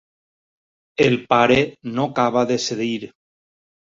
[1.07, 1.57] El pare
[1.99, 2.99] no acaba de cedir.